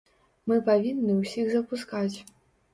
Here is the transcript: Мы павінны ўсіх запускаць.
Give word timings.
Мы 0.51 0.57
павінны 0.69 1.19
ўсіх 1.21 1.53
запускаць. 1.53 2.17